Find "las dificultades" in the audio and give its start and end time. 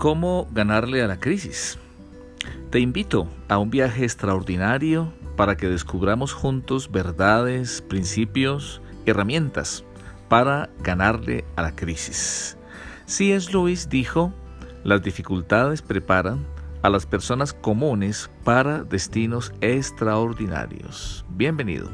14.84-15.82